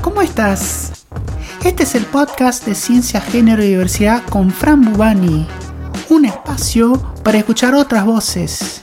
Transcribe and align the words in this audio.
¿cómo 0.00 0.22
estás? 0.22 1.04
Este 1.64 1.82
es 1.82 1.94
el 1.94 2.06
podcast 2.06 2.64
de 2.64 2.74
Ciencia, 2.74 3.20
Género 3.20 3.62
y 3.62 3.68
Diversidad 3.68 4.22
con 4.30 4.50
Fran 4.50 4.80
Bubani. 4.80 5.46
Un 6.08 6.24
espacio 6.24 6.94
para 7.22 7.38
escuchar 7.38 7.74
otras 7.74 8.06
voces. 8.06 8.82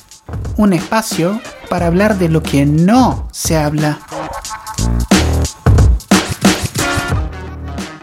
Un 0.57 0.73
espacio 0.73 1.41
para 1.70 1.88
hablar 1.88 2.20
de 2.20 2.30
lo 2.30 2.43
que 2.43 2.66
no 2.66 3.27
se 3.32 3.57
habla. 3.57 4.00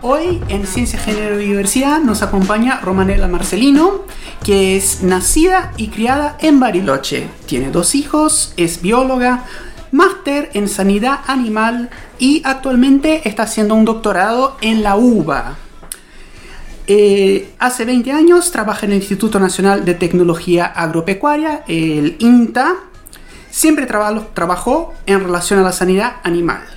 Hoy 0.02 0.42
en 0.48 0.66
Ciencia, 0.66 0.98
Género 0.98 1.40
y 1.40 1.46
Diversidad 1.46 2.00
nos 2.00 2.22
acompaña 2.22 2.80
Romanela 2.80 3.28
Marcelino, 3.28 4.02
que 4.42 4.76
es 4.76 5.02
nacida 5.02 5.72
y 5.76 5.88
criada 5.88 6.36
en 6.40 6.58
Bariloche. 6.58 7.28
Tiene 7.46 7.70
dos 7.70 7.94
hijos, 7.94 8.52
es 8.56 8.82
bióloga, 8.82 9.44
máster 9.96 10.50
en 10.52 10.68
sanidad 10.68 11.20
animal 11.26 11.90
y 12.18 12.42
actualmente 12.44 13.28
está 13.28 13.44
haciendo 13.44 13.74
un 13.74 13.84
doctorado 13.84 14.56
en 14.60 14.82
la 14.82 14.96
UBA. 14.96 15.56
Eh, 16.86 17.52
hace 17.58 17.84
20 17.84 18.12
años 18.12 18.52
trabaja 18.52 18.86
en 18.86 18.92
el 18.92 18.98
Instituto 18.98 19.40
Nacional 19.40 19.84
de 19.84 19.94
Tecnología 19.94 20.66
Agropecuaria, 20.66 21.64
el 21.66 22.16
INTA. 22.20 22.76
Siempre 23.50 23.86
trabajó 23.86 24.94
en 25.06 25.24
relación 25.24 25.58
a 25.58 25.62
la 25.62 25.72
sanidad 25.72 26.16
animal. 26.22 26.75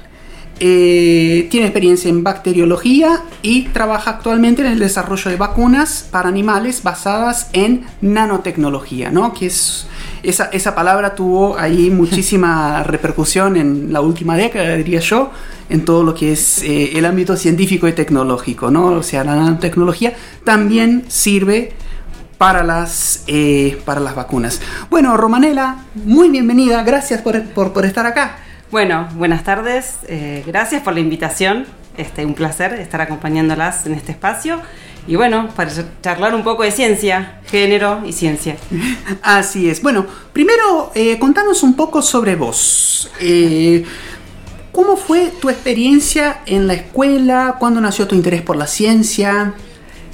Eh, 0.59 1.47
tiene 1.49 1.67
experiencia 1.67 2.09
en 2.09 2.23
bacteriología 2.23 3.21
y 3.41 3.63
trabaja 3.69 4.11
actualmente 4.11 4.61
en 4.61 4.67
el 4.67 4.79
desarrollo 4.79 5.31
de 5.31 5.37
vacunas 5.37 6.07
para 6.11 6.27
animales 6.27 6.83
basadas 6.83 7.49
en 7.53 7.85
nanotecnología, 8.01 9.09
¿no? 9.09 9.33
que 9.33 9.45
es 9.47 9.87
esa, 10.23 10.45
esa 10.51 10.75
palabra 10.75 11.15
tuvo 11.15 11.57
ahí 11.57 11.89
muchísima 11.91 12.83
repercusión 12.83 13.55
en 13.55 13.93
la 13.93 14.01
última 14.01 14.35
década, 14.35 14.75
diría 14.75 14.99
yo, 14.99 15.31
en 15.69 15.85
todo 15.85 16.03
lo 16.03 16.13
que 16.13 16.33
es 16.33 16.63
eh, 16.63 16.97
el 16.97 17.05
ámbito 17.05 17.37
científico 17.37 17.87
y 17.87 17.93
tecnológico, 17.93 18.71
¿no? 18.71 18.87
O 18.87 19.03
sea, 19.03 19.23
la 19.23 19.35
nanotecnología 19.35 20.13
también 20.43 21.05
sirve 21.07 21.73
para 22.37 22.63
las, 22.63 23.23
eh, 23.27 23.79
para 23.85 23.99
las 23.99 24.15
vacunas. 24.15 24.61
Bueno, 24.89 25.15
Romanela, 25.17 25.85
muy 25.93 26.29
bienvenida, 26.29 26.83
gracias 26.83 27.21
por, 27.21 27.41
por, 27.51 27.85
estar 27.85 28.05
acá. 28.05 28.39
Bueno, 28.71 29.07
buenas 29.15 29.43
tardes, 29.43 29.97
eh, 30.07 30.43
gracias 30.45 30.83
por 30.83 30.93
la 30.93 30.99
invitación, 30.99 31.65
este, 31.97 32.23
un 32.23 32.35
placer 32.35 32.73
estar 32.73 33.01
acompañándolas 33.01 33.87
en 33.87 33.95
este 33.95 34.11
espacio 34.11 34.61
y 35.07 35.15
bueno, 35.15 35.49
para 35.55 35.71
charlar 36.03 36.35
un 36.35 36.43
poco 36.43 36.61
de 36.61 36.69
ciencia, 36.69 37.39
género 37.47 38.01
y 38.05 38.13
ciencia. 38.13 38.57
Así 39.23 39.67
es. 39.67 39.81
Bueno, 39.81 40.05
primero 40.33 40.91
eh, 40.93 41.17
contanos 41.17 41.63
un 41.63 41.75
poco 41.75 42.03
sobre 42.03 42.35
vos. 42.35 43.09
Eh, 43.19 43.83
¿Cómo 44.71 44.97
fue 44.97 45.31
tu 45.41 45.49
experiencia 45.49 46.41
en 46.45 46.67
la 46.67 46.75
escuela? 46.75 47.55
¿Cuándo 47.57 47.81
nació 47.81 48.07
tu 48.07 48.13
interés 48.13 48.43
por 48.43 48.55
la 48.55 48.67
ciencia? 48.67 49.55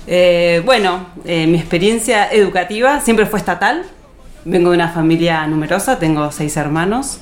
Eh, 0.07 0.61
bueno, 0.63 1.07
mi 1.25 1.57
experiencia 1.57 2.31
educativa 2.31 3.01
siempre 3.01 3.25
fue 3.25 3.37
estatal. 3.37 3.83
Vengo 4.45 4.69
de 4.69 4.77
una 4.77 4.89
familia 4.89 5.45
numerosa, 5.45 5.99
tengo 5.99 6.31
seis 6.31 6.55
hermanos. 6.55 7.19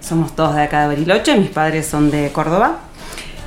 Somos 0.00 0.34
todos 0.34 0.54
de 0.54 0.62
acá 0.62 0.82
de 0.82 0.88
Bariloche, 0.88 1.36
mis 1.36 1.50
padres 1.50 1.86
son 1.86 2.10
de 2.10 2.30
Córdoba. 2.30 2.80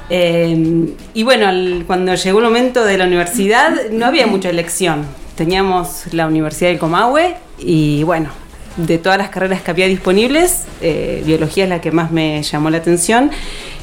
Eh, 0.09 0.93
y 1.13 1.23
bueno, 1.23 1.47
cuando 1.87 2.13
llegó 2.15 2.39
el 2.39 2.45
momento 2.45 2.83
de 2.83 2.97
la 2.97 3.05
universidad 3.05 3.89
no 3.91 4.05
había 4.05 4.27
mucha 4.27 4.49
elección. 4.49 5.05
Teníamos 5.35 6.13
la 6.13 6.27
Universidad 6.27 6.69
del 6.69 6.79
Comahue 6.79 7.35
y 7.57 8.03
bueno, 8.03 8.29
de 8.77 8.97
todas 8.97 9.17
las 9.17 9.29
carreras 9.29 9.61
que 9.61 9.71
había 9.71 9.87
disponibles, 9.87 10.65
eh, 10.81 11.23
biología 11.25 11.63
es 11.63 11.69
la 11.69 11.81
que 11.81 11.91
más 11.91 12.11
me 12.11 12.43
llamó 12.43 12.69
la 12.69 12.77
atención. 12.77 13.31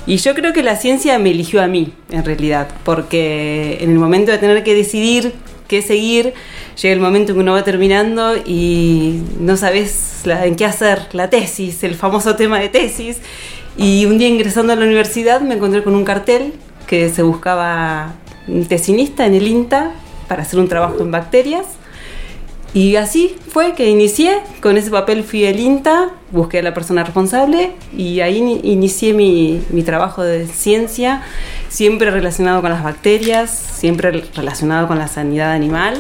Y 0.07 0.17
yo 0.17 0.35
creo 0.35 0.53
que 0.53 0.63
la 0.63 0.77
ciencia 0.77 1.19
me 1.19 1.31
eligió 1.31 1.63
a 1.63 1.67
mí, 1.67 1.93
en 2.11 2.25
realidad, 2.25 2.69
porque 2.85 3.79
en 3.81 3.91
el 3.91 3.99
momento 3.99 4.33
de 4.33 4.39
tener 4.39 4.63
que 4.63 4.75
decidir 4.75 5.35
qué 5.69 5.83
seguir, 5.83 6.35
llega 6.81 6.95
el 6.95 7.01
momento 7.01 7.33
en 7.33 7.37
que 7.37 7.43
uno 7.43 7.53
va 7.53 7.63
terminando 7.63 8.37
y 8.37 9.23
no 9.39 9.57
sabes 9.57 10.23
en 10.27 10.57
qué 10.57 10.65
hacer, 10.65 11.07
la 11.13 11.31
tesis, 11.31 11.85
el 11.85 11.95
famoso 11.95 12.35
tema 12.35 12.59
de 12.59 12.69
tesis. 12.69 13.19
Y 13.77 14.07
un 14.07 14.19
día 14.19 14.29
ingresando 14.29 14.73
a 14.73 14.77
la 14.77 14.85
universidad 14.85 15.41
me 15.41 15.55
encontré 15.55 15.85
con 15.85 15.95
un 15.95 16.05
cartel 16.05 16.55
que 16.89 17.11
se 17.11 17.23
buscaba 17.23 18.15
un 18.49 18.67
tesinista 18.67 19.27
en 19.27 19.35
el 19.35 19.47
INTA 19.47 19.93
para 20.27 20.43
hacer 20.43 20.59
un 20.59 20.69
trabajo 20.69 21.01
en 21.01 21.11
bacterias. 21.11 21.67
Y 22.75 22.97
así 22.97 23.37
fue 23.51 23.75
que 23.75 23.89
inicié, 23.89 24.41
con 24.61 24.77
ese 24.77 24.91
papel 24.91 25.23
fui 25.23 25.47
al 25.47 25.61
INTA, 25.61 26.11
busqué 26.31 26.59
a 26.59 26.63
la 26.63 26.75
persona 26.75 27.05
responsable 27.05 27.73
y 27.97 28.21
ahí 28.21 28.61
inicié 28.63 29.15
mi, 29.15 29.63
mi, 29.71 29.83
trabajo 29.83 30.23
de 30.23 30.47
ciencia, 30.47 31.23
siempre 31.69 32.11
relacionado 32.11 32.61
con 32.61 32.71
las 32.71 32.83
bacterias, 32.83 33.51
siempre 33.51 34.11
relacionado 34.35 34.89
con 34.89 34.99
la 34.99 35.09
sanidad 35.09 35.53
animal. 35.53 35.97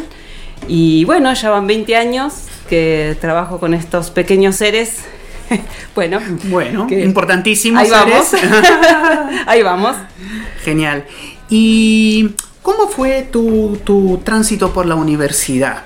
Y 0.66 1.04
bueno, 1.04 1.32
ya 1.32 1.50
van 1.50 1.66
20 1.66 1.96
años 1.96 2.34
que 2.68 3.16
trabajo 3.20 3.58
con 3.58 3.74
estos 3.74 4.10
pequeños 4.10 4.56
seres 4.56 5.04
bueno, 5.94 6.20
bueno, 6.44 6.86
importantísimo. 6.90 7.78
Ahí 7.78 7.90
vamos. 7.90 8.32
ahí 9.46 9.62
vamos. 9.62 9.96
Genial. 10.64 11.04
¿Y 11.48 12.30
cómo 12.62 12.88
fue 12.88 13.22
tu, 13.30 14.20
tránsito 14.24 14.72
por 14.72 14.86
la 14.86 14.94
universidad? 14.94 15.84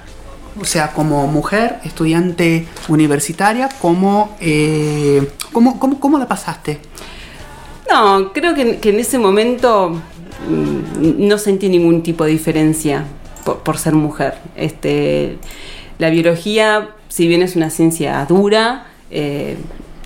O 0.60 0.64
sea, 0.64 0.92
como 0.92 1.26
mujer, 1.26 1.76
estudiante 1.84 2.66
universitaria, 2.88 3.68
¿cómo, 3.80 4.36
eh, 4.40 5.26
cómo, 5.52 6.18
la 6.18 6.28
pasaste? 6.28 6.78
No, 7.90 8.32
creo 8.32 8.54
que, 8.54 8.78
en 8.82 9.00
ese 9.00 9.18
momento 9.18 9.90
mm, 9.90 11.26
no 11.26 11.38
sentí 11.38 11.68
ningún 11.68 12.02
tipo 12.02 12.24
de 12.24 12.32
diferencia 12.32 13.04
por, 13.44 13.78
ser 13.78 13.94
mujer. 13.94 14.34
Este, 14.56 15.38
la 15.98 16.10
biología, 16.10 16.90
si 17.08 17.28
bien 17.28 17.42
es 17.42 17.56
una 17.56 17.70
ciencia 17.70 18.24
dura, 18.26 18.86
eh, 19.10 19.56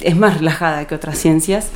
es 0.00 0.16
más 0.16 0.38
relajada 0.38 0.86
que 0.86 0.94
otras 0.94 1.18
ciencias. 1.18 1.70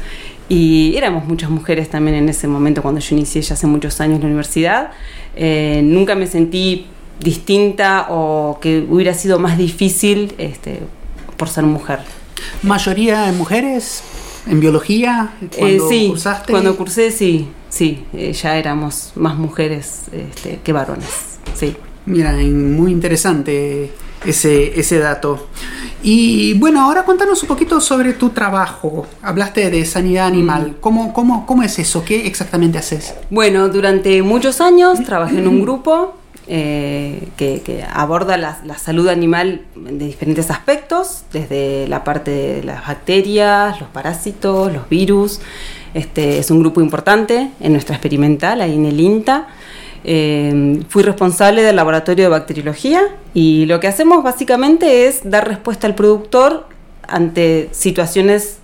Y 0.48 0.94
éramos 0.96 1.26
muchas 1.26 1.48
mujeres 1.50 1.88
también 1.90 2.16
en 2.16 2.28
ese 2.28 2.48
momento 2.48 2.82
cuando 2.82 3.00
yo 3.00 3.14
inicié 3.14 3.40
ya 3.40 3.54
hace 3.54 3.66
muchos 3.66 4.00
años 4.00 4.20
la 4.20 4.26
universidad. 4.26 4.90
Eh, 5.36 5.80
nunca 5.84 6.16
me 6.16 6.26
sentí 6.26 6.86
distinta 7.20 8.06
o 8.10 8.58
que 8.60 8.86
hubiera 8.88 9.14
sido 9.14 9.38
más 9.38 9.58
difícil 9.58 10.34
este, 10.38 10.80
por 11.36 11.48
ser 11.48 11.64
mujer. 11.64 12.00
¿Mayoría 12.62 13.22
de 13.22 13.32
mujeres 13.32 14.02
en 14.46 14.60
biología? 14.60 15.34
Cuando 15.56 15.90
eh, 15.90 16.12
sí, 16.14 16.14
cuando 16.48 16.76
cursé 16.76 17.10
sí, 17.10 17.48
sí, 17.68 18.04
ya 18.32 18.56
éramos 18.56 19.12
más 19.14 19.36
mujeres 19.36 20.04
este, 20.12 20.60
que 20.64 20.72
varones. 20.72 21.38
Sí. 21.54 21.76
Mira, 22.06 22.32
muy 22.32 22.92
interesante 22.92 23.92
ese, 24.24 24.78
ese 24.78 24.98
dato. 24.98 25.48
Y 26.02 26.54
bueno, 26.54 26.80
ahora 26.80 27.04
cuéntanos 27.04 27.42
un 27.42 27.48
poquito 27.48 27.80
sobre 27.80 28.14
tu 28.14 28.30
trabajo. 28.30 29.06
Hablaste 29.22 29.70
de 29.70 29.84
sanidad 29.84 30.26
animal. 30.26 30.68
Mm. 30.68 30.80
¿Cómo, 30.80 31.12
cómo, 31.12 31.46
cómo 31.46 31.62
es 31.62 31.78
eso? 31.78 32.04
¿Qué 32.04 32.26
exactamente 32.26 32.78
haces? 32.78 33.14
Bueno, 33.30 33.68
durante 33.68 34.22
muchos 34.22 34.60
años 34.60 35.02
trabajé 35.04 35.38
en 35.38 35.48
un 35.48 35.60
grupo 35.62 36.14
eh, 36.52 37.28
que, 37.36 37.84
aborda 37.92 38.36
la, 38.36 38.76
salud 38.76 39.06
animal 39.06 39.60
de 39.76 40.04
diferentes 40.04 40.50
aspectos, 40.50 41.22
desde 41.32 41.86
la 41.86 42.02
parte 42.02 42.32
de 42.32 42.64
las 42.64 42.88
bacterias, 42.88 43.80
los 43.80 43.88
parásitos, 43.90 44.72
los 44.72 44.88
virus. 44.88 45.40
Este 45.94 46.38
es 46.38 46.50
un 46.50 46.58
grupo 46.58 46.80
importante 46.80 47.52
en 47.60 47.72
nuestra 47.72 47.94
experimental, 47.94 48.60
ahí 48.62 48.74
en 48.74 48.84
el 48.84 48.98
INTA. 48.98 49.46
Eh, 50.02 50.82
fui 50.88 51.04
responsable 51.04 51.62
del 51.62 51.76
laboratorio 51.76 52.24
de 52.24 52.30
bacteriología 52.30 53.02
y 53.32 53.66
lo 53.66 53.78
que 53.78 53.86
hacemos 53.86 54.24
básicamente 54.24 55.06
es 55.06 55.20
dar 55.22 55.46
respuesta 55.46 55.86
al 55.86 55.94
productor 55.94 56.66
ante 57.06 57.68
situaciones 57.70 58.59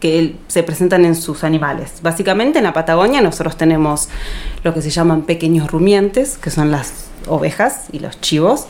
que 0.00 0.36
se 0.46 0.62
presentan 0.62 1.04
en 1.04 1.14
sus 1.14 1.44
animales. 1.44 1.94
Básicamente 2.02 2.58
en 2.58 2.64
la 2.64 2.72
Patagonia 2.72 3.20
nosotros 3.20 3.56
tenemos 3.56 4.08
lo 4.62 4.74
que 4.74 4.82
se 4.82 4.90
llaman 4.90 5.22
pequeños 5.22 5.70
rumiantes, 5.70 6.38
que 6.38 6.50
son 6.50 6.70
las 6.70 7.08
ovejas 7.26 7.86
y 7.92 7.98
los 7.98 8.20
chivos. 8.20 8.66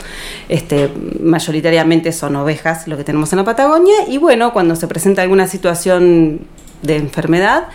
Este, 0.49 0.91
mayoritariamente 1.21 2.11
son 2.11 2.35
ovejas 2.35 2.87
lo 2.87 2.97
que 2.97 3.03
tenemos 3.03 3.31
en 3.33 3.37
la 3.37 3.45
Patagonia 3.45 4.07
y 4.07 4.17
bueno, 4.17 4.53
cuando 4.53 4.75
se 4.75 4.87
presenta 4.87 5.21
alguna 5.21 5.47
situación 5.47 6.41
de 6.81 6.97
enfermedad, 6.97 7.67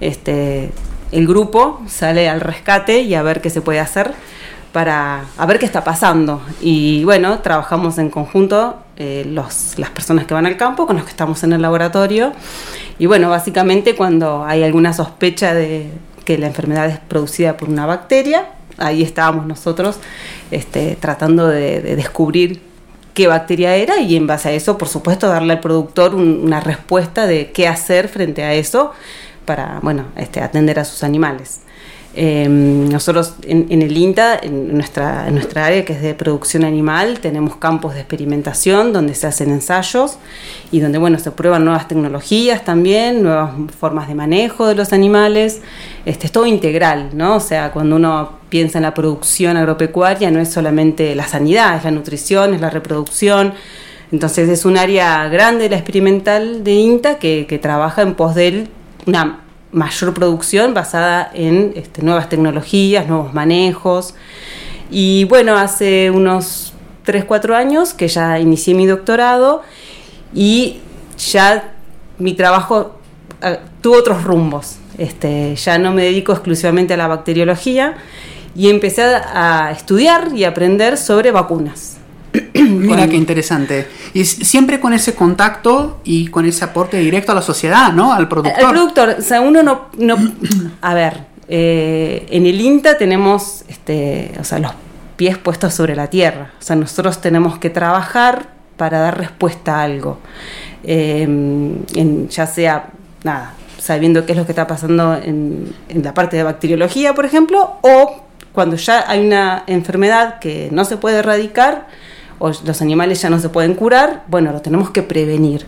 este, 0.00 0.70
el 1.12 1.26
grupo 1.26 1.80
sale 1.86 2.28
al 2.28 2.40
rescate 2.40 3.00
y 3.00 3.14
a 3.14 3.22
ver 3.22 3.40
qué 3.40 3.50
se 3.50 3.60
puede 3.60 3.80
hacer 3.80 4.14
para 4.72 5.24
a 5.36 5.46
ver 5.46 5.58
qué 5.58 5.66
está 5.66 5.82
pasando. 5.84 6.40
Y 6.60 7.04
bueno, 7.04 7.40
trabajamos 7.40 7.98
en 7.98 8.10
conjunto 8.10 8.76
eh, 9.02 9.24
los, 9.24 9.78
las 9.78 9.88
personas 9.88 10.26
que 10.26 10.34
van 10.34 10.44
al 10.44 10.58
campo 10.58 10.86
con 10.86 10.96
los 10.96 11.06
que 11.06 11.10
estamos 11.10 11.42
en 11.42 11.54
el 11.54 11.62
laboratorio. 11.62 12.34
Y 12.98 13.06
bueno, 13.06 13.30
básicamente 13.30 13.96
cuando 13.96 14.44
hay 14.44 14.62
alguna 14.62 14.92
sospecha 14.92 15.54
de 15.54 15.90
que 16.26 16.36
la 16.36 16.48
enfermedad 16.48 16.86
es 16.90 16.98
producida 16.98 17.56
por 17.56 17.70
una 17.70 17.86
bacteria, 17.86 18.48
ahí 18.76 19.02
estábamos 19.02 19.46
nosotros 19.46 20.00
este, 20.50 20.98
tratando 21.00 21.48
de, 21.48 21.80
descubrir 21.96 22.60
qué 23.14 23.26
bacteria 23.26 23.74
era 23.74 24.00
y 24.00 24.16
en 24.16 24.26
base 24.26 24.50
a 24.50 24.52
eso, 24.52 24.76
por 24.76 24.88
supuesto, 24.88 25.28
darle 25.28 25.54
al 25.54 25.60
productor 25.60 26.14
una 26.14 26.60
respuesta 26.60 27.26
de 27.26 27.52
qué 27.52 27.68
hacer 27.68 28.06
frente 28.06 28.42
a 28.42 28.52
eso 28.52 28.92
para 29.46 29.80
bueno, 29.80 30.08
este, 30.16 30.42
atender 30.42 30.78
a 30.78 30.84
sus 30.84 31.04
animales. 31.04 31.60
Em, 32.12 32.88
nosotros 32.88 33.34
en, 33.42 33.82
el 33.82 33.96
INTA, 33.96 34.36
en 34.42 34.74
nuestra, 34.74 35.28
en 35.28 35.34
nuestra 35.34 35.66
área 35.66 35.84
que 35.84 35.92
es 35.92 36.02
de 36.02 36.14
producción 36.14 36.64
animal, 36.64 37.20
tenemos 37.20 37.54
campos 37.56 37.94
de 37.94 38.00
experimentación 38.00 38.92
donde 38.92 39.14
se 39.14 39.28
hacen 39.28 39.50
ensayos 39.50 40.16
y 40.72 40.80
donde 40.80 40.98
bueno, 40.98 41.20
se 41.20 41.30
prueban 41.30 41.64
nuevas 41.64 41.86
tecnologías 41.86 42.64
también, 42.64 43.22
nuevas 43.22 43.52
formas 43.78 44.08
de 44.08 44.16
manejo 44.16 44.66
de 44.66 44.74
los 44.74 44.92
animales. 44.92 45.60
Este, 46.04 46.26
es 46.26 46.32
todo 46.32 46.46
integral, 46.46 47.10
¿no? 47.12 47.36
O 47.36 47.40
sea, 47.40 47.70
cuando 47.70 47.94
uno 47.94 48.40
piensa 48.48 48.78
en 48.78 48.82
la 48.82 48.94
producción 48.94 49.56
agropecuaria, 49.56 50.32
no 50.32 50.40
es 50.40 50.50
solamente 50.50 51.14
la 51.14 51.28
sanidad, 51.28 51.76
es 51.76 51.84
la 51.84 51.92
nutrición, 51.92 52.54
es 52.54 52.60
la 52.60 52.70
reproducción. 52.70 53.54
Entonces 54.10 54.48
es 54.48 54.64
un 54.64 54.76
área 54.76 55.28
grande 55.28 55.68
la 55.68 55.76
experimental 55.76 56.64
de 56.64 56.72
INTA 56.72 57.20
que, 57.20 57.46
que 57.48 57.60
trabaja 57.60 58.02
en 58.02 58.14
pos 58.14 58.34
de 58.34 58.66
una 59.06 59.44
mayor 59.72 60.14
producción 60.14 60.74
basada 60.74 61.30
en 61.32 61.72
este, 61.76 62.02
nuevas 62.02 62.28
tecnologías, 62.28 63.06
nuevos 63.06 63.32
manejos. 63.34 64.14
Y 64.90 65.24
bueno, 65.24 65.56
hace 65.56 66.10
unos 66.10 66.72
3, 67.04 67.24
4 67.24 67.56
años 67.56 67.94
que 67.94 68.08
ya 68.08 68.38
inicié 68.38 68.74
mi 68.74 68.86
doctorado 68.86 69.62
y 70.34 70.80
ya 71.18 71.72
mi 72.18 72.34
trabajo 72.34 72.98
tuvo 73.80 73.96
otros 73.96 74.24
rumbos. 74.24 74.78
Este, 74.98 75.56
ya 75.56 75.78
no 75.78 75.92
me 75.92 76.02
dedico 76.02 76.32
exclusivamente 76.32 76.94
a 76.94 76.96
la 76.96 77.06
bacteriología 77.06 77.96
y 78.54 78.68
empecé 78.68 79.02
a 79.02 79.72
estudiar 79.74 80.32
y 80.34 80.44
aprender 80.44 80.98
sobre 80.98 81.30
vacunas. 81.30 81.99
Mira 82.54 83.08
qué 83.08 83.16
interesante. 83.16 83.86
Y 84.14 84.24
siempre 84.24 84.80
con 84.80 84.92
ese 84.92 85.14
contacto 85.14 86.00
y 86.04 86.28
con 86.28 86.44
ese 86.46 86.64
aporte 86.64 86.98
directo 86.98 87.32
a 87.32 87.34
la 87.34 87.42
sociedad, 87.42 87.92
¿no? 87.92 88.12
Al 88.12 88.28
productor. 88.28 88.64
Al 88.64 88.70
productor, 88.70 89.16
o 89.18 89.22
sea, 89.22 89.40
uno 89.40 89.62
no... 89.62 89.88
no 89.98 90.16
a 90.80 90.94
ver, 90.94 91.24
eh, 91.48 92.26
en 92.30 92.46
el 92.46 92.60
INTA 92.60 92.96
tenemos, 92.96 93.64
este, 93.68 94.32
o 94.38 94.44
sea, 94.44 94.58
los 94.58 94.72
pies 95.16 95.36
puestos 95.38 95.74
sobre 95.74 95.96
la 95.96 96.08
tierra. 96.08 96.52
O 96.58 96.62
sea, 96.62 96.76
nosotros 96.76 97.20
tenemos 97.20 97.58
que 97.58 97.70
trabajar 97.70 98.48
para 98.76 99.00
dar 99.00 99.18
respuesta 99.18 99.80
a 99.80 99.82
algo. 99.82 100.18
Em, 100.82 101.84
ya 102.28 102.46
sea, 102.46 102.90
nada, 103.24 103.54
sabiendo 103.78 104.24
qué 104.24 104.32
es 104.32 104.38
lo 104.38 104.46
que 104.46 104.52
está 104.52 104.66
pasando 104.66 105.14
en, 105.16 105.74
en 105.88 106.02
la 106.02 106.14
parte 106.14 106.36
de 106.36 106.42
bacteriología, 106.44 107.14
por 107.14 107.26
ejemplo, 107.26 107.78
o 107.82 108.22
cuando 108.52 108.76
ya 108.76 109.04
hay 109.08 109.26
una 109.26 109.64
enfermedad 109.66 110.38
que 110.38 110.68
no 110.72 110.84
se 110.84 110.96
puede 110.96 111.18
erradicar, 111.18 111.86
o 112.40 112.50
los 112.64 112.82
animales 112.82 113.22
ya 113.22 113.30
no 113.30 113.38
se 113.38 113.48
pueden 113.48 113.74
curar, 113.74 114.24
bueno, 114.26 114.50
lo 114.50 114.60
tenemos 114.60 114.90
que 114.90 115.02
prevenir. 115.02 115.66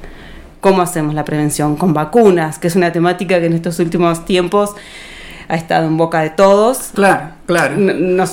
¿Cómo 0.61 0.83
hacemos 0.83 1.15
la 1.15 1.25
prevención? 1.25 1.77
Con 1.77 1.95
vacunas, 1.95 2.59
que 2.59 2.67
es 2.67 2.77
una 2.77 2.91
temática 2.91 3.39
que 3.39 3.47
en 3.47 3.53
estos 3.53 3.79
últimos 3.79 4.25
tiempos 4.25 4.71
ha 5.49 5.55
estado 5.55 5.87
en 5.87 5.97
boca 5.97 6.21
de 6.23 6.31
todos. 6.31 6.91
Claro, 6.95 7.31
claro. 7.47 7.75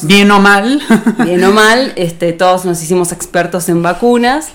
bien 0.03 0.31
o 0.31 0.39
mal. 0.39 0.81
bien 1.23 1.43
o 1.43 1.51
mal, 1.51 1.91
este, 1.95 2.31
todos 2.33 2.65
nos 2.65 2.81
hicimos 2.81 3.11
expertos 3.11 3.67
en 3.67 3.81
vacunas. 3.81 4.49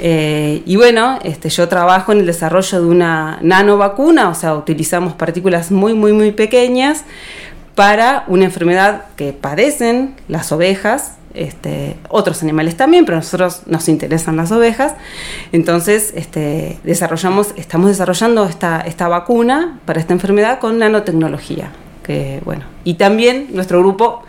Eh, 0.00 0.62
y 0.66 0.76
bueno, 0.76 1.18
este, 1.22 1.50
yo 1.50 1.68
trabajo 1.68 2.12
en 2.12 2.18
el 2.18 2.26
desarrollo 2.26 2.82
de 2.82 2.86
una 2.86 3.38
nanovacuna, 3.42 4.28
o 4.28 4.34
sea, 4.34 4.54
utilizamos 4.54 5.14
partículas 5.14 5.70
muy, 5.70 5.94
muy, 5.94 6.12
muy 6.12 6.32
pequeñas 6.32 7.04
para 7.74 8.24
una 8.28 8.44
enfermedad 8.44 9.06
que 9.16 9.32
padecen 9.32 10.14
las 10.28 10.52
ovejas, 10.52 11.12
este, 11.34 11.96
otros 12.08 12.42
animales 12.42 12.76
también, 12.76 13.04
pero 13.04 13.18
a 13.18 13.20
nosotros 13.20 13.62
nos 13.66 13.88
interesan 13.88 14.36
las 14.36 14.52
ovejas. 14.52 14.94
Entonces, 15.52 16.12
este, 16.16 16.78
desarrollamos, 16.84 17.52
estamos 17.56 17.88
desarrollando 17.88 18.44
esta, 18.46 19.08
vacuna 19.08 19.80
para 19.84 20.00
esta 20.00 20.14
enfermedad 20.14 20.60
con 20.60 20.78
nanotecnología. 20.78 21.70
Bueno, 22.44 22.64
y 22.84 22.94
también 22.94 23.48
nuestro 23.52 23.80
grupo, 23.80 24.22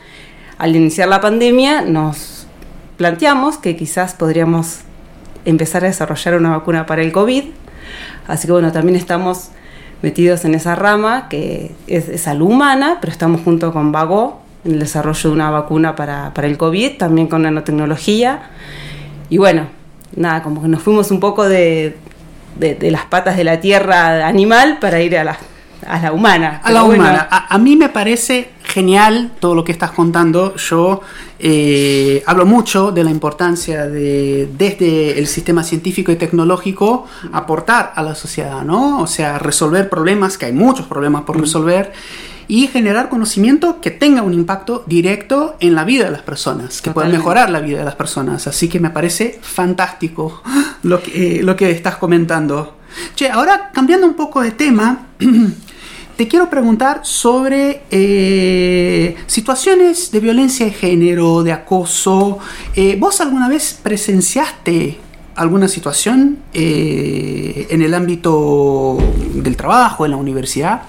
al 0.57 0.75
iniciar 0.75 1.09
la 1.09 1.19
pandemia, 1.19 1.81
nos 1.81 2.47
planteamos 2.95 3.57
que 3.57 3.75
quizás 3.75 4.13
podríamos 4.13 4.79
empezar 5.43 5.83
a 5.83 5.87
desarrollar 5.87 6.35
una 6.35 6.51
vacuna 6.51 6.85
para 6.85 7.01
el 7.01 7.11
COVID. 7.11 7.43
Así 8.27 8.47
que 8.47 8.53
bueno, 8.53 8.71
también 8.71 8.95
estamos 8.95 9.49
metidos 10.01 10.45
en 10.45 10.55
esa 10.55 10.75
rama 10.75 11.27
que 11.27 11.71
es, 11.87 12.07
es 12.07 12.21
salud 12.21 12.47
humana, 12.47 12.99
pero 13.01 13.11
estamos 13.11 13.41
junto 13.41 13.73
con 13.73 13.91
Vago 13.91 14.44
en 14.65 14.73
el 14.73 14.79
desarrollo 14.79 15.29
de 15.29 15.35
una 15.35 15.51
vacuna 15.51 15.95
para, 15.95 16.31
el 16.35 16.57
COVID, 16.57 16.97
también 16.97 17.27
con 17.27 17.43
nanotecnología. 17.43 18.49
Y 19.29 19.37
bueno, 19.37 19.67
nada, 20.15 20.41
como 20.41 20.61
que 20.61 20.67
nos 20.67 20.81
fuimos 20.81 21.11
un 21.11 21.19
poco 21.19 21.47
de, 21.47 21.95
las 22.59 23.05
patas 23.05 23.37
de 23.37 23.43
la 23.43 23.61
tierra 23.61 24.27
animal 24.27 24.79
para 24.79 25.01
ir 25.01 25.17
a 25.17 25.23
la, 25.23 25.37
a 25.85 25.99
la 25.99 26.11
humana. 26.11 26.61
A 26.63 26.71
la 26.71 26.83
humana. 26.83 27.27
A, 27.29 27.57
mí 27.59 27.75
me 27.75 27.89
parece 27.89 28.49
genial 28.63 29.31
todo 29.39 29.53
lo 29.53 29.63
que 29.63 29.71
estás 29.71 29.91
contando. 29.91 30.55
Yo 30.55 31.01
eh, 31.37 32.23
hablo 32.25 32.47
mucho 32.47 32.91
de 32.91 33.03
la 33.03 33.11
importancia 33.11 33.85
de, 33.85 34.49
desde 34.57 35.19
el 35.19 35.27
sistema 35.27 35.63
científico 35.63 36.11
y 36.11 36.15
tecnológico, 36.15 37.05
aportar 37.31 37.93
a 37.95 38.01
la 38.01 38.15
sociedad, 38.15 38.63
¿no? 38.63 38.99
O 38.99 39.07
sea, 39.07 39.37
resolver 39.37 39.89
problemas, 39.89 40.39
que 40.39 40.47
hay 40.47 40.53
muchos 40.53 40.87
problemas 40.87 41.21
por 41.21 41.37
mm. 41.37 41.41
Y 42.47 42.67
generar 42.67 43.09
conocimiento 43.09 43.81
que 43.81 43.91
tenga 43.91 44.21
un 44.21 44.33
impacto 44.33 44.83
directo 44.87 45.55
en 45.59 45.75
la 45.75 45.83
vida 45.83 46.05
de 46.05 46.11
las 46.11 46.21
personas, 46.21 46.81
que 46.81 46.91
pueda 46.91 47.09
mejorar 47.09 47.49
la 47.49 47.59
vida 47.59 47.79
de 47.79 47.85
las 47.85 47.95
personas. 47.95 48.47
Así 48.47 48.67
que 48.67 48.79
me 48.79 48.89
parece 48.89 49.39
fantástico 49.41 50.41
lo 50.83 51.01
que, 51.01 51.39
eh, 51.39 51.43
lo 51.43 51.55
que 51.55 51.71
estás 51.71 51.97
comentando. 51.97 52.77
Che, 53.15 53.29
ahora 53.29 53.71
cambiando 53.73 54.07
un 54.07 54.13
poco 54.13 54.41
de 54.41 54.51
tema, 54.51 55.07
te 56.17 56.27
quiero 56.27 56.49
preguntar 56.49 57.01
sobre 57.03 57.81
eh, 57.89 59.15
situaciones 59.25 60.11
de 60.11 60.19
violencia 60.19 60.65
de 60.65 60.71
género, 60.71 61.43
de 61.43 61.51
acoso. 61.51 62.37
Eh, 62.75 62.95
¿Vos 62.99 63.21
alguna 63.21 63.49
vez 63.49 63.79
presenciaste 63.81 64.99
alguna 65.35 65.67
situación 65.67 66.37
en 66.53 67.81
el 67.81 67.93
ámbito 67.93 68.97
del 69.33 69.57
trabajo, 69.57 70.05
en 70.05 70.11
la 70.11 70.17
universidad? 70.17 70.83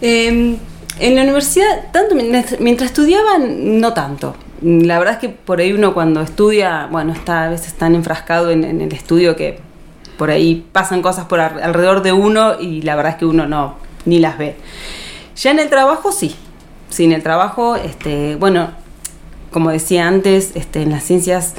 Em, 0.00 0.56
en 1.00 1.16
la 1.16 1.22
universidad, 1.22 1.90
tanto 1.92 2.14
mientras 2.14 2.90
estudiaba, 2.90 3.38
no 3.38 3.92
tanto. 3.92 4.34
La 4.62 4.98
verdad 4.98 5.14
es 5.14 5.20
que 5.20 5.28
por 5.28 5.60
ahí 5.60 5.72
uno 5.72 5.94
cuando 5.94 6.20
estudia, 6.20 6.88
bueno, 6.90 7.12
está 7.12 7.44
a 7.44 7.48
veces 7.48 7.74
tan 7.74 7.94
enfrascado 7.94 8.50
en, 8.50 8.64
el 8.64 8.92
estudio 8.92 9.36
que 9.36 9.60
por 10.16 10.30
ahí 10.30 10.66
pasan 10.72 11.00
cosas 11.00 11.26
por 11.26 11.38
alrededor 11.38 12.02
de 12.02 12.12
uno 12.12 12.60
y 12.60 12.82
la 12.82 12.96
verdad 12.96 13.12
es 13.12 13.18
que 13.18 13.26
uno 13.26 13.46
no, 13.46 13.76
ni 14.04 14.18
las 14.18 14.36
ve. 14.36 14.56
Ya 15.36 15.52
en 15.52 15.60
el 15.60 15.68
trabajo 15.68 16.10
sí. 16.10 16.34
Sí, 16.90 17.04
en 17.04 17.12
el 17.12 17.22
trabajo, 17.22 17.76
este, 17.76 18.36
bueno, 18.36 18.70
como 19.52 19.70
decía 19.70 20.08
antes, 20.08 20.52
este, 20.54 20.82
en 20.82 20.90
las 20.90 21.04
ciencias 21.04 21.54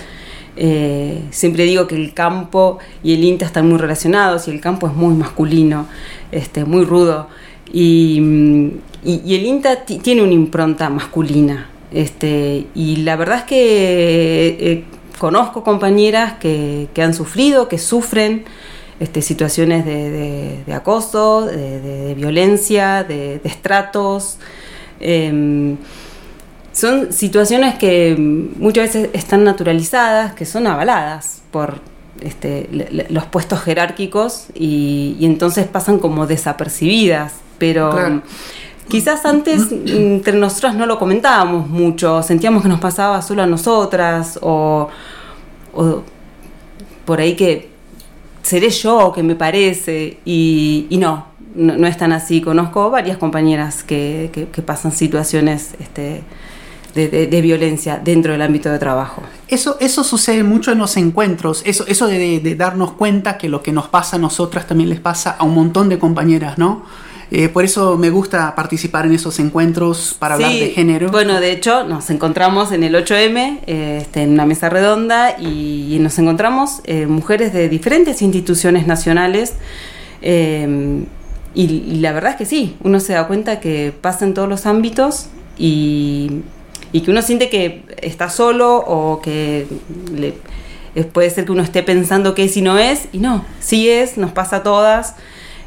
eh, 0.62 1.24
siempre 1.32 1.64
digo 1.64 1.88
que 1.88 1.96
el 1.96 2.14
campo 2.14 2.80
y 3.02 3.14
el 3.14 3.24
INTA 3.24 3.46
están 3.46 3.70
muy 3.70 3.78
relacionados 3.78 4.50
y 4.50 4.52
el 4.52 4.60
campo 4.60 4.88
es 4.88 4.94
muy 4.94 5.14
masculino, 5.14 5.88
este, 6.32 6.66
muy 6.66 6.84
rudo. 6.84 7.28
Y, 7.72 8.74
el 9.04 9.46
INTA 9.46 9.84
tiene 9.84 10.22
una 10.22 10.34
impronta 10.34 10.90
masculina. 10.90 11.70
Este, 11.92 12.68
y 12.76 12.98
la 12.98 13.16
verdad 13.16 13.40
es 13.40 13.44
que 13.44 14.58
eh, 14.60 14.84
conozco 15.18 15.64
compañeras 15.64 16.34
que, 16.40 16.90
han 16.98 17.14
sufrido, 17.14 17.68
que 17.68 17.78
sufren 17.78 18.46
este, 19.00 19.22
situaciones 19.22 19.86
de, 19.86 20.64
acoso, 20.74 21.46
de, 21.46 22.14
violencia, 22.16 23.04
de, 23.04 23.42
estratos. 23.44 24.38
Em, 25.00 25.78
son 26.72 27.12
situaciones 27.12 27.76
que 27.76 28.16
muchas 28.18 28.94
veces 28.94 29.10
están 29.14 29.44
naturalizadas, 29.44 30.34
que 30.34 30.46
son 30.46 30.68
avaladas 30.68 31.42
por 31.52 31.82
este, 32.22 32.70
los 33.10 33.26
puestos 33.26 33.62
jerárquicos 33.62 34.48
y, 34.54 35.18
entonces 35.22 35.68
pasan 35.68 36.00
como 36.00 36.28
desapercibidas 36.28 37.34
pero 37.60 38.22
quizás 38.90 39.26
antes 39.26 39.72
entre 39.72 40.38
nosotras 40.38 40.76
no 40.76 40.86
lo 40.86 41.00
comentábamos 41.00 41.70
mucho, 41.70 42.22
sentíamos 42.24 42.64
que 42.64 42.70
nos 42.70 42.80
pasaba 42.80 43.22
solo 43.22 43.44
a 43.44 43.46
nosotras 43.46 44.38
o, 44.42 44.90
por 47.06 47.22
ahí 47.22 47.36
que 47.36 47.70
seré 48.42 48.70
yo 48.72 49.14
que 49.14 49.24
me 49.24 49.36
parece 49.36 50.18
y, 50.26 50.88
no, 51.00 51.28
no, 51.56 51.88
es 51.88 51.98
tan 51.98 52.12
así. 52.12 52.42
Conozco 52.42 52.90
varias 52.90 53.18
compañeras 53.18 53.84
que, 53.84 54.48
pasan 54.66 54.92
situaciones 54.92 55.76
este, 55.80 56.24
de, 56.96 57.42
violencia 57.42 58.02
dentro 58.04 58.32
del 58.32 58.42
ámbito 58.42 58.70
de 58.72 58.80
trabajo. 58.80 59.22
Eso, 59.48 59.78
eso 59.80 60.04
sucede 60.04 60.44
mucho 60.44 60.72
en 60.72 60.80
los 60.80 60.98
encuentros, 60.98 61.62
eso, 61.66 61.86
eso 61.88 62.08
de 62.08 62.56
darnos 62.58 62.94
cuenta 62.94 63.38
que 63.38 63.50
lo 63.50 63.62
que 63.62 63.72
nos 63.72 63.88
pasa 63.88 64.16
a 64.16 64.20
nosotras 64.20 64.68
también 64.68 64.90
les 64.90 65.00
pasa 65.00 65.32
a 65.32 65.44
un 65.44 65.54
montón 65.54 65.90
de 65.90 66.00
compañeras, 66.00 66.58
¿no? 66.58 66.84
Eh, 67.32 67.48
por 67.48 67.64
eso 67.64 67.96
me 67.98 68.10
gusta 68.10 68.56
participar 68.56 69.06
en 69.06 69.14
esos 69.14 69.40
encuentros 69.40 70.16
para 70.18 70.36
hablar 70.36 70.52
de 70.52 70.70
género. 70.70 71.10
Bueno, 71.12 71.40
de 71.40 71.52
hecho, 71.52 71.84
nos 71.84 72.10
encontramos 72.10 72.72
en 72.72 72.84
el 72.84 72.96
8M, 72.96 73.60
eh, 73.68 74.00
este, 74.02 74.24
en 74.24 74.32
una 74.32 74.48
mesa 74.48 74.70
redonda, 74.70 75.40
y, 75.40 75.98
nos 76.00 76.18
encontramos 76.18 76.82
eh, 76.86 77.06
mujeres 77.06 77.54
de 77.54 77.70
diferentes 77.70 78.22
instituciones 78.22 78.88
nacionales 78.88 79.54
y, 81.54 82.00
la 82.00 82.14
verdad 82.14 82.32
es 82.32 82.38
que 82.38 82.46
sí, 82.46 82.78
uno 82.84 83.00
se 83.00 83.14
da 83.14 83.28
cuenta 83.28 83.60
que 83.60 83.94
pasa 84.00 84.26
en 84.26 84.34
todos 84.34 84.48
los 84.48 84.66
ámbitos 84.66 85.28
y, 85.58 86.42
que 86.94 87.12
uno 87.12 87.22
siente 87.22 87.50
que 87.50 87.84
está 88.02 88.30
solo 88.30 88.78
o 88.78 89.22
que 89.22 89.68
puede 91.12 91.30
ser 91.30 91.46
que 91.46 91.52
uno 91.52 91.62
esté 91.62 91.84
pensando 91.84 92.34
que 92.34 92.46
es 92.46 92.58
y 92.58 92.62
no 92.62 92.78
es, 92.80 93.08
y 93.12 93.20
no, 93.20 93.46
sí 93.60 93.90
es, 93.90 94.18
nos 94.18 94.32
pasa 94.32 94.58
a 94.58 94.64
todas, 94.64 95.16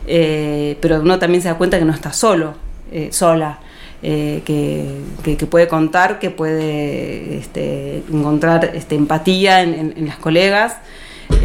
eh, 0.06 0.76
pero 0.80 1.00
uno 1.00 1.18
también 1.18 1.42
se 1.42 1.48
da 1.48 1.54
cuenta 1.54 1.78
que 1.78 1.84
no 1.84 1.92
está 1.92 2.12
solo, 2.12 2.54
eh, 2.90 3.08
sola. 3.12 3.58
Eh, 4.04 4.42
que, 4.44 5.46
puede 5.46 5.68
contar, 5.68 6.18
que 6.18 6.30
puede 6.30 7.38
este, 7.38 8.02
encontrar 8.12 8.72
este, 8.74 8.96
empatía 8.96 9.62
en, 9.62 9.94
las 10.06 10.16
colegas 10.16 10.78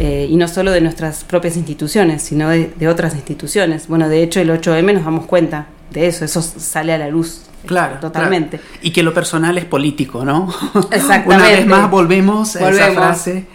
y 0.00 0.36
no 0.36 0.48
solo 0.48 0.72
de 0.72 0.80
nuestras 0.80 1.22
propias 1.22 1.56
instituciones, 1.56 2.22
sino 2.22 2.48
de, 2.48 2.88
otras 2.88 3.14
instituciones. 3.14 3.86
Bueno, 3.86 4.08
de 4.08 4.24
hecho 4.24 4.40
el 4.40 4.50
8M 4.50 4.92
nos 4.94 5.04
damos 5.04 5.26
cuenta 5.26 5.66
de 5.90 6.08
eso, 6.08 6.24
eso 6.24 6.42
sale 6.42 6.92
a 6.92 6.98
la 6.98 7.08
luz. 7.08 7.42
Claro, 7.64 7.98
totalmente. 8.00 8.60
Y 8.82 8.90
que 8.90 9.04
lo 9.04 9.14
personal 9.14 9.56
es 9.56 9.64
político, 9.64 10.24
¿no? 10.24 10.52
Exactamente. 10.90 11.34
Una 11.34 11.44
vez 11.44 11.66
más 11.66 11.90
volvemos, 11.90 12.56
a 12.56 12.70
esa 12.70 12.92
frase 12.92 13.46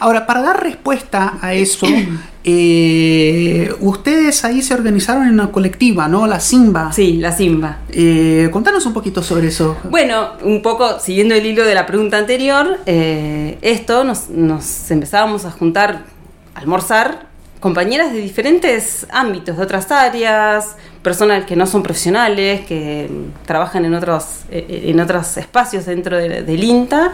Ahora, 0.00 0.26
para 0.26 0.42
dar 0.42 0.62
respuesta 0.62 1.38
a 1.40 1.54
eso, 1.54 1.86
eh, 2.46 3.74
ustedes 3.80 4.44
ahí 4.44 4.60
se 4.60 4.74
organizaron 4.74 5.26
en 5.26 5.32
una 5.32 5.50
colectiva, 5.50 6.08
¿no? 6.08 6.26
La 6.26 6.40
Simba. 6.40 6.92
Sí, 6.92 7.14
la 7.14 7.32
Simba. 7.32 7.78
Eh, 7.88 8.50
contanos 8.52 8.84
un 8.84 8.92
poquito 8.92 9.22
sobre 9.22 9.48
eso. 9.48 9.78
Bueno, 9.84 10.32
un 10.42 10.60
poco 10.60 11.00
siguiendo 11.00 11.34
el 11.34 11.46
hilo 11.46 11.64
de 11.64 11.74
la 11.74 11.86
pregunta 11.86 12.18
anterior, 12.18 12.80
eh, 12.84 13.56
esto 13.62 14.04
nos, 14.04 14.28
empezábamos 14.90 15.46
a 15.46 15.50
juntar, 15.52 16.02
a 16.54 16.58
almorzar, 16.60 17.28
compañeras 17.60 18.12
de 18.12 18.18
diferentes 18.18 19.06
ámbitos, 19.10 19.56
de 19.56 19.62
otras 19.62 19.90
áreas, 19.90 20.76
personas 21.02 21.46
que 21.46 21.56
no 21.56 21.66
son 21.66 21.82
profesionales, 21.82 22.66
que 22.66 23.08
trabajan 23.46 23.86
en 23.86 23.94
otros, 23.94 24.42
en 24.50 25.00
otros 25.00 25.38
espacios 25.38 25.86
dentro 25.86 26.18
del 26.18 26.62
INTA. 26.62 27.12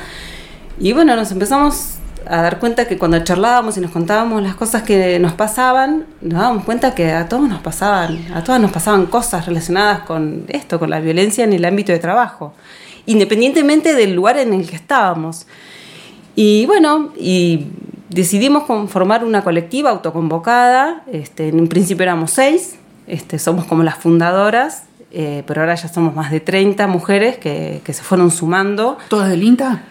Y 0.80 0.92
bueno, 0.92 1.14
nos 1.14 1.30
empezamos 1.30 1.99
a 2.30 2.42
dar 2.42 2.60
cuenta 2.60 2.86
que 2.86 2.96
cuando 2.96 3.18
charlábamos 3.24 3.76
y 3.76 3.80
nos 3.80 3.90
contábamos 3.90 4.40
las 4.40 4.54
cosas 4.54 4.84
que 4.84 5.18
nos 5.18 5.32
pasaban, 5.32 6.06
nos 6.20 6.40
dábamos 6.40 6.64
cuenta 6.64 6.94
que 6.94 7.10
a 7.10 7.28
todos 7.28 7.48
nos 7.48 7.60
pasaban, 7.60 8.24
a 8.32 8.44
todas 8.44 8.60
nos 8.60 8.70
pasaban 8.70 9.06
cosas 9.06 9.46
relacionadas 9.46 10.00
con 10.00 10.44
esto, 10.48 10.78
con 10.78 10.90
la 10.90 11.00
violencia 11.00 11.42
en 11.42 11.52
el 11.52 11.64
ámbito 11.64 11.90
de 11.90 11.98
trabajo, 11.98 12.54
independientemente 13.06 13.96
del 13.96 14.14
lugar 14.14 14.38
en 14.38 14.52
el 14.52 14.68
que 14.68 14.76
estábamos. 14.76 15.48
Y 16.36 16.66
bueno, 16.66 17.12
y 17.18 17.66
decidimos 18.08 18.62
conformar 18.62 19.24
una 19.24 19.42
colectiva 19.42 19.90
autoconvocada, 19.90 21.02
este, 21.10 21.48
en 21.48 21.58
un 21.58 21.66
principio 21.66 22.04
éramos 22.04 22.30
seis, 22.30 22.76
este, 23.08 23.40
somos 23.40 23.64
como 23.64 23.82
las 23.82 23.96
fundadoras, 23.96 24.84
eh, 25.10 25.42
pero 25.48 25.62
ahora 25.62 25.74
ya 25.74 25.88
somos 25.88 26.14
más 26.14 26.30
de 26.30 26.38
30 26.38 26.86
mujeres 26.86 27.38
que, 27.38 27.80
que 27.82 27.92
se 27.92 28.04
fueron 28.04 28.30
sumando. 28.30 28.98
¿Todas 29.08 29.28
del 29.30 29.42
INTA? 29.42 29.82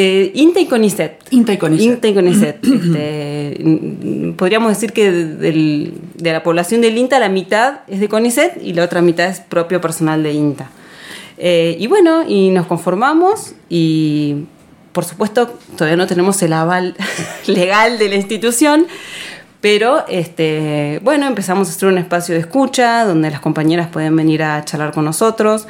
Eh, 0.00 0.30
INTA 0.32 0.60
y 0.60 0.66
CONICET. 0.66 1.24
INTA 1.30 1.54
y 1.54 1.58
CONICET. 1.58 1.84
INTA 1.84 2.08
y 2.08 2.14
CONICET. 2.14 2.58
Este, 2.68 4.34
podríamos 4.36 4.68
decir 4.68 4.92
que 4.92 5.10
de 5.10 6.32
la 6.32 6.44
población 6.44 6.80
del 6.82 6.96
INTA 6.96 7.18
la 7.18 7.28
mitad 7.28 7.80
es 7.88 7.98
de 7.98 8.08
CONICET 8.08 8.62
y 8.62 8.74
la 8.74 8.84
otra 8.84 9.02
mitad 9.02 9.26
es 9.26 9.40
propio 9.40 9.80
personal 9.80 10.22
de 10.22 10.34
INTA. 10.34 10.70
Eh, 11.36 11.76
y 11.80 11.88
bueno, 11.88 12.22
y 12.28 12.50
nos 12.50 12.68
conformamos 12.68 13.54
y 13.68 14.44
por 14.92 15.04
supuesto 15.04 15.58
todavía 15.76 15.96
no 15.96 16.06
tenemos 16.06 16.40
el 16.42 16.52
aval 16.52 16.94
legal 17.48 17.98
de 17.98 18.08
la 18.08 18.14
institución, 18.14 18.86
pero 19.60 20.06
este, 20.06 21.00
bueno, 21.02 21.26
empezamos 21.26 21.66
a 21.66 21.72
hacer 21.72 21.88
un 21.88 21.98
espacio 21.98 22.36
de 22.36 22.42
escucha 22.42 23.04
donde 23.04 23.32
las 23.32 23.40
compañeras 23.40 23.88
pueden 23.88 24.14
venir 24.14 24.44
a 24.44 24.64
charlar 24.64 24.92
con 24.92 25.04
nosotros. 25.04 25.66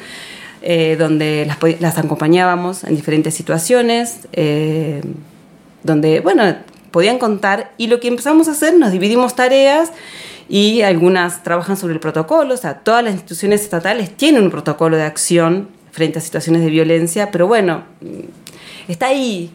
Eh, 0.61 0.97
donde 0.99 1.49
las, 1.79 1.97
acompañábamos 1.97 2.83
en 2.83 2.93
diferentes 2.93 3.33
situaciones, 3.33 4.27
eh, 4.33 5.01
donde, 5.83 6.19
bueno, 6.19 6.43
podían 6.91 7.17
contar 7.17 7.71
y 7.77 7.87
lo 7.87 8.01
que 8.01 8.09
empezamos 8.09 8.49
a 8.49 8.51
hacer, 8.51 8.77
nos 8.77 8.91
dividimos 8.91 9.35
tareas 9.35 9.93
y 10.49 10.81
algunas 10.81 11.43
trabajan 11.43 11.77
sobre 11.77 11.93
el 11.93 12.01
protocolo, 12.01 12.55
o 12.55 12.57
sea, 12.57 12.79
todas 12.79 13.05
las 13.05 13.13
instituciones 13.13 13.61
estatales 13.61 14.17
tienen 14.17 14.43
un 14.43 14.51
protocolo 14.51 14.97
de 14.97 15.03
acción 15.03 15.69
frente 15.91 16.19
a 16.19 16.21
situaciones 16.21 16.61
de 16.61 16.69
violencia, 16.69 17.31
pero 17.31 17.47
bueno, 17.47 17.83
está 18.89 19.07
ahí 19.07 19.51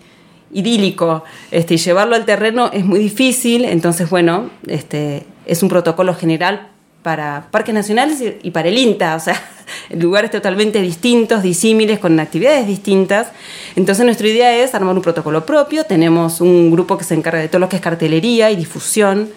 idílico, 0.53 1.25
este, 1.51 1.75
y 1.75 1.77
llevarlo 1.77 2.15
al 2.17 2.25
terreno 2.25 2.71
es 2.73 2.87
muy 2.87 2.99
difícil, 2.99 3.67
entonces 3.67 4.09
bueno, 4.09 4.49
este, 4.69 5.27
es 5.45 5.63
un 5.63 5.69
protocolo 5.69 6.15
general 6.15 6.69
para 7.05 7.49
parques 7.51 7.75
nacionales 7.75 8.25
y, 8.43 8.51
para 8.51 8.71
el 8.71 8.79
INTA, 8.79 9.15
o 9.15 9.21
sea, 9.21 9.41
lugares 9.91 10.31
totalmente 10.31 10.81
distintos, 10.81 11.43
disímiles, 11.43 11.99
con 11.99 12.19
actividades 12.19 12.67
distintas. 12.67 13.29
Entonces 13.77 14.07
nuestra 14.07 14.27
idea 14.27 14.57
es 14.57 14.75
armar 14.75 14.97
un 14.97 15.03
protocolo 15.03 15.45
propio, 15.45 15.85
tenemos 15.85 16.41
un 16.41 16.71
grupo 16.71 16.97
que 16.97 17.05
se 17.05 17.13
encarga 17.13 17.41
de 17.41 17.49
todo 17.49 17.59
lo 17.59 17.69
que 17.69 17.77
es 17.77 17.83
cartelería 17.83 18.51
y 18.51 18.57
difusión, 18.57 19.29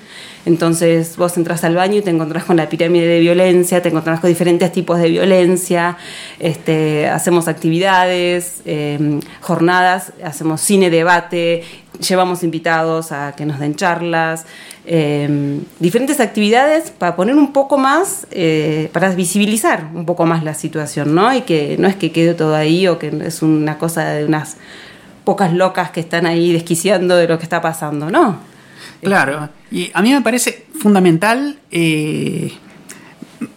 entonces 0.47 1.17
vos 1.17 1.35
entras 1.35 1.65
al 1.65 1.75
baño 1.75 1.97
y 1.97 2.01
te 2.01 2.09
encontrás 2.09 2.45
con 2.45 2.55
la 2.55 2.69
pirámide 2.69 3.05
de 3.05 3.19
violencia, 3.19 3.81
te 3.81 3.89
encontrás 3.89 4.21
con 4.21 4.29
diferentes 4.29 4.71
tipos 4.71 4.97
de 4.97 5.09
violencia, 5.09 5.97
este, 6.39 7.09
hacemos 7.09 7.49
actividades, 7.49 8.61
em, 8.63 9.19
jornadas, 9.41 10.13
hacemos 10.23 10.61
cine, 10.61 10.89
debate, 10.89 11.63
llevamos 11.99 12.43
invitados 12.43 13.11
a 13.11 13.33
que 13.35 13.45
nos 13.45 13.59
den 13.59 13.75
charlas, 13.75 14.45
em, 14.85 15.59
diferentes 15.79 16.21
actividades 16.21 16.91
para 16.91 17.17
poner 17.17 17.35
un 17.35 17.51
poco 17.51 17.77
más, 17.77 18.25
eh, 18.31 18.89
para 18.93 19.09
visibilizar 19.09 19.89
un 19.93 20.05
poco 20.05 20.25
más 20.25 20.45
la 20.45 20.53
situación, 20.53 21.13
¿no? 21.13 21.33
Y 21.33 21.41
que 21.41 21.75
no 21.77 21.89
es 21.89 21.97
que 21.97 22.13
quede 22.13 22.33
todo 22.35 22.55
ahí 22.55 22.87
o 22.87 22.97
que 22.97 23.11
es 23.25 23.41
una 23.41 23.77
cosa 23.77 24.05
de 24.11 24.23
unas 24.23 24.55
pocas 25.25 25.51
locas 25.51 25.91
que 25.91 25.99
están 25.99 26.25
ahí 26.25 26.53
desquiciando 26.53 27.17
de 27.17 27.27
lo 27.27 27.37
que 27.37 27.43
está 27.43 27.59
pasando, 27.59 28.09
¿no? 28.09 28.39
Claro, 29.01 29.49
y 29.71 29.91
a 29.93 30.01
mí 30.01 30.13
me 30.13 30.21
parece 30.21 30.67
fundamental 30.79 31.59
eh, 31.71 32.53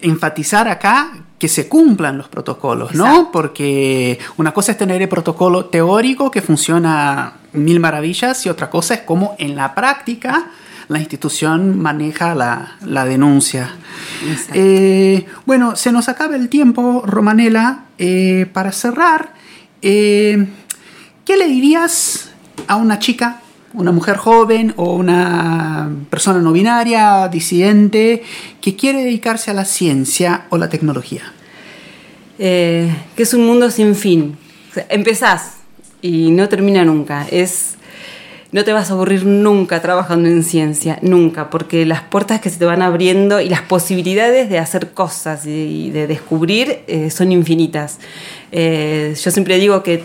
enfatizar 0.00 0.68
acá 0.68 1.12
que 1.38 1.48
se 1.48 1.68
cumplan 1.68 2.18
los 2.18 2.28
protocolos, 2.28 2.94
¿no? 2.94 3.30
Porque 3.32 4.18
una 4.36 4.52
cosa 4.52 4.72
es 4.72 4.78
tener 4.78 5.00
el 5.00 5.08
protocolo 5.08 5.66
teórico 5.66 6.30
que 6.30 6.42
funciona 6.42 7.34
mil 7.52 7.80
maravillas 7.80 8.44
y 8.44 8.50
otra 8.50 8.68
cosa 8.68 8.94
es 8.94 9.00
cómo 9.00 9.36
en 9.38 9.56
la 9.56 9.74
práctica 9.74 10.50
la 10.88 10.98
institución 10.98 11.80
maneja 11.80 12.34
la, 12.34 13.04
denuncia. 13.06 13.74
Eh, 14.52 15.24
bueno, 15.46 15.76
se 15.76 15.92
nos 15.92 16.08
acaba 16.10 16.36
el 16.36 16.48
tiempo, 16.48 17.04
Romanela. 17.06 17.84
Eh, 17.96 18.46
para 18.52 18.72
cerrar, 18.72 19.32
¿qué 19.80 20.46
le 21.26 21.46
dirías 21.46 22.30
a 22.66 22.76
una 22.76 22.98
chica 22.98 23.40
una 23.74 23.92
mujer 23.92 24.16
joven 24.16 24.74
o 24.76 24.94
una 24.94 25.90
persona 26.10 26.40
no 26.40 26.52
binaria, 26.52 27.28
disidente, 27.28 28.22
que 28.60 28.76
quiere 28.76 29.04
dedicarse 29.04 29.50
a 29.50 29.54
la 29.54 29.64
ciencia 29.64 30.46
o 30.50 30.58
la 30.58 30.68
tecnología? 30.68 31.32
Eh, 32.38 32.90
que 33.16 33.22
es 33.22 33.34
un 33.34 33.46
mundo 33.46 33.70
sin 33.70 33.94
fin. 33.94 34.36
empezás 34.88 35.56
y 36.02 36.30
no 36.30 36.48
termina 36.48 36.84
nunca. 36.84 37.26
Es, 37.30 37.74
no 38.52 38.64
te 38.64 38.72
vas 38.72 38.90
a 38.90 38.94
aburrir 38.94 39.26
nunca 39.26 39.80
trabajando 39.82 40.28
en 40.28 40.42
ciencia, 40.42 40.98
nunca, 41.02 41.50
porque 41.50 41.86
las 41.86 42.00
puertas 42.02 42.40
que 42.40 42.50
se 42.50 42.58
te 42.58 42.64
van 42.64 42.82
abriendo 42.82 43.40
y 43.40 43.48
las 43.48 43.62
posibilidades 43.62 44.48
de 44.48 44.58
hacer 44.58 44.92
cosas 44.92 45.46
y 45.46 45.90
de 45.90 46.06
descubrir 46.06 46.80
eh, 46.86 47.10
son 47.10 47.30
infinitas. 47.30 47.98
Eh, 48.52 49.14
yo 49.22 49.30
siempre 49.30 49.58
digo 49.58 49.82
que 49.82 50.02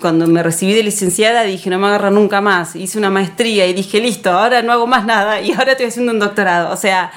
cuando 0.00 0.26
me 0.26 0.42
recibí 0.42 0.74
de 0.74 0.82
licenciada 0.82 1.42
dije, 1.42 1.70
no 1.70 1.78
me 1.78 1.86
agarro 1.88 2.10
nunca 2.10 2.40
más. 2.40 2.76
Hice 2.76 2.98
una 2.98 3.10
maestría 3.10 3.66
y 3.66 3.72
dije, 3.72 4.00
listo, 4.00 4.30
ahora 4.30 4.62
no 4.62 4.72
hago 4.72 4.86
más 4.86 5.04
nada 5.04 5.40
y 5.40 5.52
ahora 5.52 5.72
estoy 5.72 5.86
haciendo 5.86 6.12
un 6.12 6.18
doctorado. 6.18 6.72
O 6.72 6.76
sea, 6.76 7.10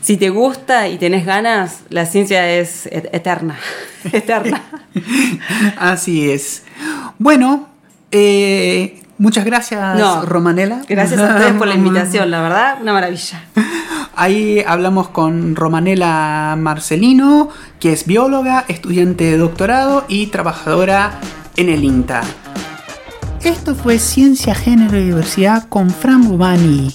si 0.00 0.16
te 0.16 0.30
gusta 0.30 0.88
y 0.88 0.98
tenés 0.98 1.26
ganas, 1.26 1.80
la 1.90 2.06
ciencia 2.06 2.48
es 2.50 2.86
eterna, 2.86 3.58
eterna. 4.12 4.62
Así 5.78 6.30
es. 6.30 6.62
Bueno, 7.18 7.68
eh, 8.10 9.02
muchas 9.18 9.44
gracias, 9.44 10.24
Romanela. 10.24 10.82
Gracias 10.88 11.20
a 11.20 11.34
ustedes 11.34 11.52
por 11.54 11.66
la 11.66 11.74
invitación, 11.76 12.30
la 12.30 12.40
verdad, 12.40 12.78
una 12.80 12.92
maravilla. 12.92 13.42
Ahí 14.16 14.64
hablamos 14.66 15.08
con 15.10 15.54
Romanela 15.54 16.56
Marcelino, 16.58 17.50
que 17.78 17.92
es 17.92 18.04
bióloga, 18.04 18.64
estudiante 18.66 19.24
de 19.24 19.36
doctorado 19.36 20.04
y 20.08 20.26
trabajadora 20.26 21.20
en 21.58 21.68
el 21.68 21.84
INTA. 21.84 22.22
Esto 23.42 23.74
fue 23.74 23.98
Ciencia, 23.98 24.54
Género 24.54 24.96
y 24.96 25.06
Diversidad 25.06 25.68
con 25.68 25.90
Fran 25.90 26.28
Bubani. 26.28 26.94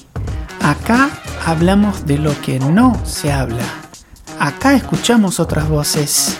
Acá 0.62 1.10
hablamos 1.46 2.06
de 2.06 2.18
lo 2.18 2.40
que 2.42 2.60
no 2.60 2.98
se 3.06 3.32
habla. 3.32 3.66
Acá 4.40 4.74
escuchamos 4.74 5.42
otras 5.42 5.68
voces. 5.68 6.38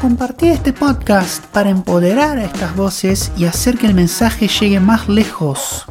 Compartí 0.00 0.48
este 0.48 0.72
podcast 0.72 1.44
para 1.46 1.70
empoderar 1.70 2.38
a 2.38 2.44
estas 2.44 2.74
voces 2.74 3.30
y 3.36 3.44
hacer 3.44 3.78
que 3.78 3.86
el 3.86 3.94
mensaje 3.94 4.48
llegue 4.48 4.80
más 4.80 5.08
lejos. 5.08 5.84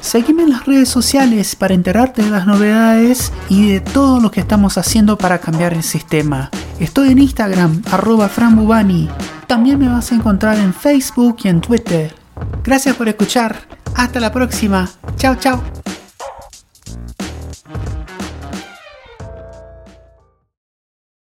Seguime 0.00 0.44
en 0.44 0.50
las 0.50 0.66
redes 0.66 0.88
sociales 0.88 1.56
para 1.56 1.74
enterarte 1.74 2.22
de 2.22 2.30
las 2.30 2.46
novedades 2.46 3.32
y 3.48 3.72
de 3.72 3.80
todo 3.80 4.20
lo 4.20 4.30
que 4.30 4.40
estamos 4.40 4.78
haciendo 4.78 5.18
para 5.18 5.38
cambiar 5.40 5.74
el 5.74 5.82
sistema. 5.82 6.50
Estoy 6.78 7.10
en 7.10 7.18
Instagram, 7.18 7.82
arroba 7.90 8.28
franbubani. 8.28 9.08
También 9.52 9.78
me 9.78 9.86
vas 9.86 10.10
a 10.10 10.14
encontrar 10.14 10.56
en 10.56 10.72
Facebook 10.72 11.36
y 11.44 11.48
en 11.48 11.60
Twitter. 11.60 12.14
Gracias 12.64 12.96
por 12.96 13.06
escuchar. 13.06 13.54
Hasta 13.94 14.18
la 14.18 14.32
próxima. 14.32 14.88
Chao, 15.18 15.34
chao. 15.34 15.62